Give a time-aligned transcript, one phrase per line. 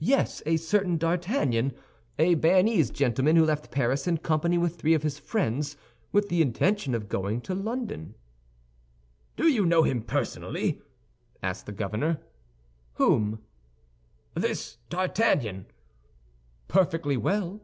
[0.00, 1.74] "Yes; a certain D'Artagnan,
[2.18, 5.76] a Béarnese gentleman who left Paris in company with three of his friends,
[6.10, 8.16] with the intention of going to London."
[9.36, 10.82] "Do you know him personally?"
[11.40, 12.18] asked the governor.
[12.94, 13.44] "Whom?"
[14.34, 15.66] "This D'Artagnan."
[16.66, 17.60] "Perfectly well."